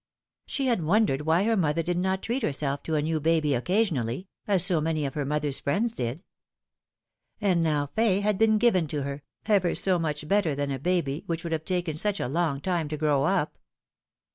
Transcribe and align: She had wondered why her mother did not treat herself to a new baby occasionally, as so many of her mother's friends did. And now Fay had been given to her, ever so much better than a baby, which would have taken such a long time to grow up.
She 0.47 0.65
had 0.65 0.81
wondered 0.81 1.27
why 1.27 1.43
her 1.43 1.55
mother 1.55 1.83
did 1.83 1.99
not 1.99 2.23
treat 2.23 2.41
herself 2.41 2.81
to 2.81 2.95
a 2.95 3.03
new 3.03 3.19
baby 3.19 3.53
occasionally, 3.53 4.27
as 4.47 4.65
so 4.65 4.81
many 4.81 5.05
of 5.05 5.13
her 5.13 5.25
mother's 5.25 5.59
friends 5.59 5.93
did. 5.93 6.23
And 7.39 7.61
now 7.61 7.85
Fay 7.85 8.21
had 8.21 8.39
been 8.39 8.57
given 8.57 8.87
to 8.87 9.03
her, 9.03 9.21
ever 9.45 9.75
so 9.75 9.99
much 9.99 10.27
better 10.27 10.55
than 10.55 10.71
a 10.71 10.79
baby, 10.79 11.21
which 11.27 11.43
would 11.43 11.53
have 11.53 11.65
taken 11.65 11.97
such 11.97 12.19
a 12.19 12.27
long 12.27 12.61
time 12.61 12.87
to 12.89 12.97
grow 12.97 13.25
up. 13.25 13.59